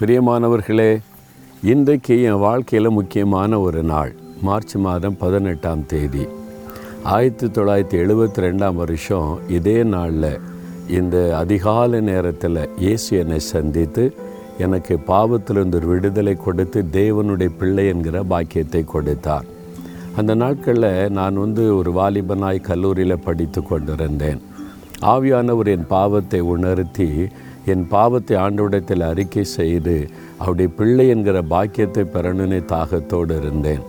பிரியமானவர்களே 0.00 1.00
இன்றைக்கு 1.62 2.22
என் 2.22 2.38
வாழ்க்கையில் 2.38 2.90
முக்கியமான 2.90 3.60
ஒரு 3.60 3.82
நாள் 3.82 4.14
மார்ச் 4.42 4.76
மாதம் 4.76 5.16
பதினெட்டாம் 5.16 5.86
தேதி. 5.86 6.26
ஆயிரத்தி 7.02 7.46
தொள்ளாயிரத்தி 7.46 8.00
எழுபத்தி 8.00 8.40
ரெண்டாம் 8.40 8.74
வருஷம் 8.74 9.38
இதே 9.48 9.82
நாளில் 9.82 10.40
இந்த 10.88 11.36
அதிகாலை 11.36 12.00
நேரத்தில் 12.00 12.68
இயேசு 12.78 13.18
என்னை 13.18 13.38
சந்தித்து 13.38 14.14
எனக்கு 14.58 14.98
பாவத்திலிருந்து 15.06 15.74
ஒரு 15.74 15.86
விடுதலை 15.86 16.36
கொடுத்து 16.36 16.84
தேவனுடைய 16.92 17.50
பிள்ளை 17.58 17.86
என்கிற 17.86 18.22
பாக்கியத்தை 18.22 18.84
கொடுத்தார். 18.84 19.44
அந்த 20.16 20.34
நாட்களில் 20.34 21.10
நான் 21.10 21.34
வந்து 21.34 21.76
ஒரு 21.76 21.92
வாலிபனாய் 21.92 22.60
கல்லூரியில் 22.60 23.24
படித்து 23.24 23.62
கொண்டிருந்தேன். 23.62 24.42
ஆவியானவர் 25.02 25.66
என் 25.66 25.86
பாவத்தை 25.86 26.40
உணர்த்தி 26.40 27.28
என் 27.66 27.88
பாவத்தை 27.88 28.36
ஆண்டவிடத்தில் 28.36 29.00
அறிக்கை 29.00 29.44
செய்து 29.44 30.06
அவருடைய 30.38 30.70
பிள்ளை 30.76 31.08
என்கிற 31.08 31.42
பாக்கியத்தை 31.42 32.04
பெறணுனே 32.04 32.64
தாகத்தோடு 32.64 33.36
இருந்தேன். 33.36 33.80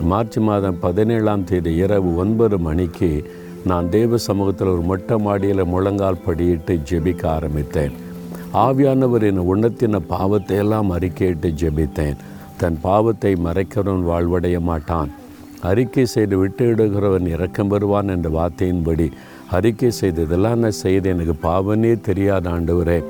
மார்ச் 0.00 0.38
மாதம் 0.38 0.78
பதினேழாம் 0.78 1.44
தேதி 1.44 1.74
இரவு 1.74 2.16
ஒன்பது 2.16 2.58
மணிக்கு 2.58 3.30
நான் 3.64 3.88
தேவ 3.88 4.16
சமூகத்தில் 4.16 4.68
ஒரு 4.68 4.80
மொட்டை 4.80 5.18
மாடியில் 5.18 5.64
முழங்கால் 5.64 6.24
படியிட்டு 6.26 6.80
ஜெபிக்க 6.90 7.26
ஆரம்பித்தேன். 7.26 7.92
ஆவியானவர் 8.54 9.22
என் 9.22 9.54
உணர்த்தின 9.54 9.96
பாவத்தை 9.96 10.56
எல்லாம் 10.56 10.90
அறிக்கையிட்டு 10.90 11.50
ஜெபித்தேன். 11.62 12.16
தன் 12.56 12.78
பாவத்தை 12.80 13.36
மறைக்கிறவன் 13.44 14.08
வாழ்வடைய 14.08 14.60
மாட்டான். 14.60 15.10
அறிக்கை 15.60 16.06
செய்து 16.06 16.46
விட்டுவிடுகிறவன் 16.46 17.26
இறக்கம் 17.26 17.68
வருவான் 17.68 18.08
என்ற 18.08 18.28
வார்த்தையின்படி 18.30 19.10
அறிக்கை 19.50 19.90
செய்து 19.90 20.22
இதெல்லாம் 20.22 20.58
நான் 20.58 20.70
செய்து 20.70 21.08
எனக்கு 21.08 21.48
பாவனே 21.48 22.00
தெரியாத 22.00 22.50
ஆண்டவரே 22.50 23.04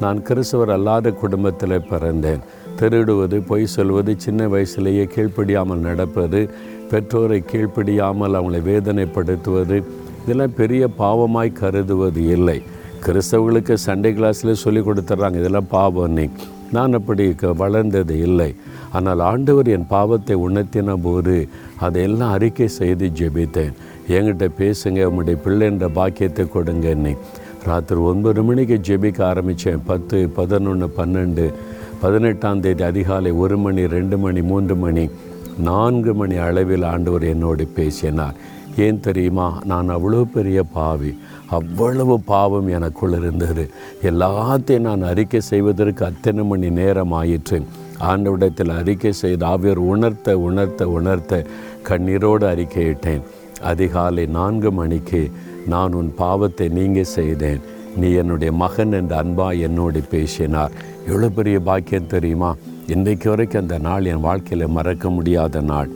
நான் 0.00 0.22
கிறிஸ்தவர் 0.22 0.70
அல்லாத 0.70 1.10
குடும்பத்தில் 1.10 1.70
பிறந்தேன். 1.70 2.38
திருடுவது 2.80 3.46
பொய் 3.46 3.66
சொல்வது 3.66 4.14
சின்ன 4.16 4.46
வயசுலேயே 4.46 5.08
கீழ்ப்படியாமல் 5.14 5.76
நடப்பது 5.76 6.50
பெற்றோரை 6.90 7.44
கீழ்ப்படியாமல் 7.52 8.34
அவங்களை 8.34 8.62
வேதனைப்படுத்துவது 8.62 9.82
இதெல்லாம் 10.22 10.54
பெரிய 10.54 10.88
பாவமாய் 10.98 11.52
கருதுவது 11.52 12.26
இல்லை. 12.26 12.62
கிறிஸ்தவர்களுக்கு 13.06 13.76
சண்டே 13.86 14.12
கிளாஸில் 14.12 14.52
சொல்லி 14.52 14.80
கொடுத்துட்றாங்க 14.80 15.36
இதெல்லாம் 15.36 15.66
பாவம் 15.68 16.12
நீ. 16.12 16.28
நான் 16.72 16.92
அப்படி 16.92 17.34
க- 17.34 17.52
வளர்ந்தது 17.52 18.18
இல்லை. 18.18 18.54
ஆனால் 18.90 19.20
ஆண்டவர் 19.20 19.66
என் 19.66 19.86
பாவத்தை 19.86 20.36
உணர்த்தின 20.36 20.96
போது 21.02 21.48
அதையெல்லாம் 21.76 22.32
அறிக்கை 22.32 22.68
செய்து 22.68 23.10
ஜெபித்தேன். 23.14 23.72
என்கிட்ட 24.08 24.46
பேசுங்க 24.60 25.04
உங்களுடைய 25.04 25.36
பிள்ளைன்ற 25.44 25.88
பாக்கியத்தை 25.92 26.48
கொடுங்க 26.48 26.88
என்னை. 26.88 27.16
ராத்திரி 27.64 28.00
ஒன்பது 28.00 28.42
மணிக்கு 28.42 28.76
ஜெபிக்க 28.88 29.22
ஆரம்பித்தேன் 29.22 29.82
பத்து 29.86 30.28
பதினொன்று 30.28 30.86
பன்னெண்டு 30.96 31.54
பதினெட்டாம் 32.00 32.60
தேதி 32.60 32.84
அதிகாலை 32.84 33.30
ஒரு 33.30 33.58
மணி 33.58 33.86
ரெண்டு 33.86 34.18
மணி 34.18 34.42
மூன்று 34.42 34.76
மணி 34.76 35.10
நான்கு 35.58 36.14
மணி 36.14 36.36
அளவில் 36.36 36.82
ஆண்டவர் 36.82 37.22
என்னோடு 37.22 37.66
பேசினார். 37.66 38.36
ஏன் 38.76 39.00
தெரியுமா? 39.00 39.60
நான் 39.64 39.88
அவ்வளோ 39.90 40.24
பெரிய 40.24 40.62
பாவி. 40.62 41.18
அவ்வளவு 41.50 42.20
பாவம் 42.20 42.68
எனக்குள் 42.68 43.12
இருந்தது. 43.12 43.70
எல்லாத்தையும் 44.02 44.86
நான் 44.88 45.02
அறிக்கை 45.02 45.40
செய்வதற்கு 45.40 46.04
அத்தனை 46.04 46.44
மணி 46.44 46.70
நேரம் 46.70 47.12
ஆயிற்று. 47.12 47.62
ஆண்டவிடத்தில் 48.00 48.70
அறிக்கை 48.70 49.12
செய்து 49.12 49.46
ஆவியர் 49.46 49.82
உணர்த்த 49.92 50.38
உணர்த்த 50.38 50.88
உணர்த்த 50.88 51.44
கண்ணீரோடு 51.88 52.46
அறிக்கையிட்டேன். 52.52 53.22
அதிகாலை 53.62 54.26
நான்கு 54.26 54.72
மணிக்கு 54.72 55.30
நான் 55.66 55.92
உன் 55.92 56.14
பாவத்தை 56.14 56.68
நீங்க 56.68 57.02
செய்தேன். 57.02 57.60
நீ 57.96 58.12
என்னுடைய 58.12 58.52
மகன் 58.52 58.92
என்ற 58.92 59.22
அன்பா 59.22 59.48
என்னோடு 59.60 60.00
பேசினார். 60.10 60.74
எவ்வளோ 61.06 61.28
பெரிய 61.28 61.60
பாக்கியம் 61.60 62.06
தெரியுமா? 62.06 62.50
இன்றைக்கு 62.86 63.30
வரைக்கும் 63.30 63.62
அந்த 63.62 63.78
நாள் 63.78 64.04
என் 64.04 64.20
வாழ்க்கையில் 64.20 64.74
மறக்க 64.76 65.10
முடியாத 65.10 65.60
நாள். 65.60 65.88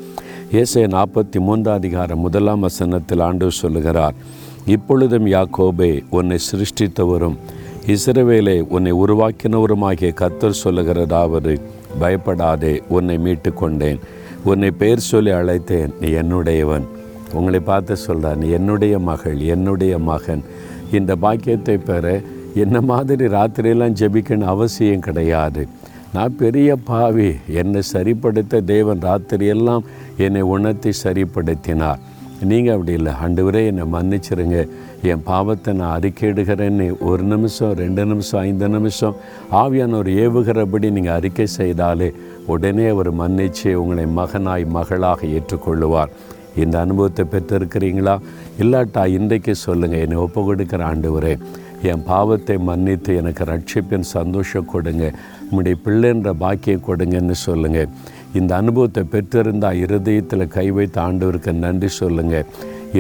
இயேசை 0.53 0.83
நாற்பத்தி 0.87 1.39
மூன்றாம் 1.41 1.75
அதிகாரம் 1.75 2.19
முதலாம் 2.19 2.61
வசனத்தில் 2.61 3.21
ஆண்டு 3.21 3.51
சொல்லுகிறார் 3.51 4.15
இப்பொழுதும் 4.67 5.27
யாக்கோபே 5.27 6.03
உன்னை 6.11 6.39
சிருஷ்டித்தவரும் 6.51 7.37
இஸ்ரவேலை 7.87 8.67
உன்னை 8.69 8.93
உருவாக்கினவருமாகிய 8.93 10.11
கத்தர் 10.21 10.61
சொல்லுகிறதாவது 10.65 11.61
பயப்படாதே 12.01 12.83
உன்னை 12.89 13.19
மீட்டு 13.19 13.53
கொண்டேன் 13.55 13.99
உன்னை 14.45 14.71
பெயர் 14.71 15.09
சொல்லி 15.11 15.31
அழைத்தேன் 15.31 15.95
நீ 16.01 16.11
என்னுடையவன். 16.11 16.87
உங்களை 17.39 17.61
பார்த்து 17.71 17.97
சொல்கிறார் 17.97 18.41
நீ 18.43 18.49
என்னுடைய 18.59 18.95
மகள் 19.11 19.41
என்னுடைய 19.55 19.95
மகன். 20.11 20.43
இந்த 20.99 21.13
பாக்கியத்தை 21.25 21.77
பெற 21.91 22.21
என்ன 22.65 22.77
மாதிரி 22.91 23.27
ராத்திரியெல்லாம் 23.37 23.99
ஜெபிக்கணும் 24.01 24.53
அவசியம் 24.55 25.05
கிடையாது. 25.07 25.63
நான் 26.15 26.39
பெரிய 26.43 26.71
பாவி. 26.77 27.29
என்னை 27.61 27.83
சரிப்படுத்த 27.93 28.65
தேவன் 28.73 29.05
ராத்திரியெல்லாம் 29.09 29.85
என்னை 30.25 30.43
உணர்த்தி 30.55 30.91
சரிப்படுத்தினார். 31.05 32.01
நீங்கள் 32.51 32.75
அப்படி 32.75 32.93
இல்லை. 32.99 33.13
ஆண்டவரே 33.25 33.63
என்னை 33.71 33.85
மன்னிச்சிருங்க. 33.95 34.59
என் 35.11 35.23
பாவத்தை 35.29 35.71
நான் 35.75 35.95
அறிக்கையிடுகிறேன்னு 35.99 36.87
ஒரு 37.11 37.23
நிமிஷம் 37.33 37.73
ரெண்டு 37.83 38.03
நிமிஷம் 38.11 38.41
ஐந்து 38.41 38.69
நிமிஷம் 38.69 39.17
ஆவியான 39.63 39.97
ஒரு 40.01 40.11
ஏவுகிறபடி 40.25 40.91
நீங்கள் 40.97 41.17
அறிக்கை 41.19 41.47
செய்தாலே 41.59 42.09
உடனே 42.55 42.87
அவர் 42.95 43.11
மன்னிச்சு 43.23 43.73
உங்களை 43.83 44.05
மகனாய் 44.21 44.67
மகளாக 44.77 45.27
ஏற்றுக்கொள்ளுவார். 45.37 46.13
இந்த 46.57 46.81
அனுபவத்தை 46.81 47.25
பெற்றிருக்கிறீங்களா? 47.35 48.15
இல்லாட்டா 48.59 49.07
இன்றைக்கு 49.07 49.55
சொல்லுங்கள் 49.55 50.01
என்னை 50.01 50.17
ஒப்பு 50.17 50.41
கொடுக்குற 50.49 50.83
ஆண்டவரே. 50.93 51.35
என் 51.91 52.03
பாவத்தை 52.07 52.57
மன்னித்து 52.59 53.17
எனக்கு 53.17 53.45
ரட்சிப்பின் 53.45 54.11
சந்தோஷம் 54.17 54.71
கொடுங்க. 54.73 55.05
உங்களுடைய 55.45 55.77
பிள்ளைன்ற 55.85 56.31
பாக்கியம் 56.43 56.87
கொடுங்கன்னு 56.89 57.37
சொல்லுங்கள் 57.49 57.89
இந்த 58.39 58.57
அனுபவத்தை 58.57 59.03
பெற்றிருந்தால் 59.15 59.81
இருதயத்தில் 59.85 60.45
கை 60.49 60.71
வைத்து 60.71 61.01
ஆண்டவருக்கு 61.01 61.53
நன்றி 61.53 61.89
சொல்லுங்கள் 61.89 62.47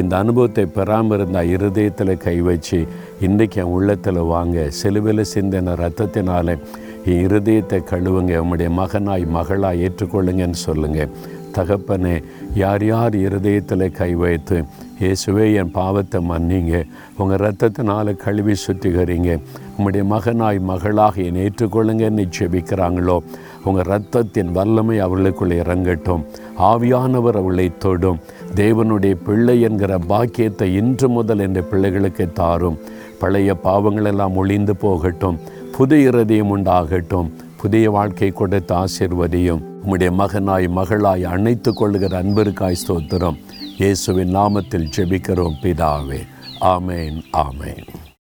இந்த 0.01 0.17
அனுபவத்தை 0.17 0.65
பெறாமல் 0.67 1.15
இருந்தால் 1.17 1.49
இருதயத்தில் 1.49 2.13
கை 2.17 2.41
வச்சு 2.41 2.79
இன்றைக்கி 3.27 3.59
என் 3.63 3.73
உள்ளத்தில் 3.77 4.21
வாங்க. 4.35 4.71
சிலுவையில் 4.71 5.31
சிந்தின 5.35 5.75
ரத்தத்தினால 5.83 6.57
என் 7.05 7.23
இருதயத்தை 7.27 7.81
கழுவுங்க. 7.93 8.33
உங்களுடைய 8.37 8.71
மகனாய் 8.81 9.25
மகளாய் 9.37 9.83
ஏற்றுக்கொள்ளுங்கன்னு 9.87 10.61
சொல்லுங்கள் 10.69 11.11
தகப்பனே 11.55 12.23
யார் 12.55 12.85
யார் 12.85 13.17
இருதயத்தில் 13.17 13.93
கை 13.93 14.15
வைத்து 14.15 14.65
இயேசுவே 15.01 15.55
என் 15.55 15.71
பாவத்தை 15.71 16.21
மன்னிங்க. 16.29 16.87
உங்கள் 17.19 17.39
ரத்தத்தினால் 17.39 18.17
கழுவி 18.17 18.55
சுத்திகரிங்க. 18.67 19.41
உங்களுடைய 19.79 20.15
மகனாய் 20.15 20.61
மகளாக 20.61 21.23
என்னை 21.23 21.45
ஏற்றுக்கொள்ளுங்கன்னு 21.45 22.29
ஜெபிக்கிறாங்களோ 22.39 23.19
உங்கள் 23.65 23.85
ரத்தத்தின் 23.85 24.53
வல்லமை 24.53 24.99
அவர்களுக்குள்ளே 24.99 25.59
இறங்கட்டும். 25.61 26.25
ஆவியானவர் 26.59 27.37
அவளை 27.37 27.73
தொடும். 27.79 28.19
தேவனுடைய 28.55 29.17
பிள்ளை 29.25 29.61
என்கிற 29.61 29.99
பாக்கியத்தை 29.99 30.75
இன்று 30.75 31.09
முதல் 31.09 31.39
என்ற 31.39 31.63
பிள்ளைகளுக்கு 31.63 32.33
தாரும். 32.33 32.79
பழைய 33.19 33.57
பாவங்களெல்லாம் 33.65 34.35
ஒளிந்து 34.35 34.77
போகட்டும். 34.77 35.41
புது 35.77 36.03
இருதயம் 36.03 36.57
உண்டாகட்டும். 36.57 37.31
புதிய 37.57 37.91
வாழ்க்கை 37.91 38.31
கொடுத்த 38.31 38.75
ஆசிர்வதியும். 38.75 39.71
உம்முடைய 39.87 40.11
மகனாய் 40.19 40.67
மகளாய் 40.69 41.25
அணைத்து 41.25 41.75
கொள்ளுகிற 41.75 42.23
அன்பருக்காய் 42.23 42.81
ஸ்தோத்திரம். 42.87 43.39
இயேசுவின் 43.79 44.37
நாமத்தில் 44.37 44.91
ஜெபிக்கிறோம் 44.97 45.59
பிதாவே. 45.63 46.21
ஆமேன் 46.61 47.23
ஆமேன். 47.33 48.02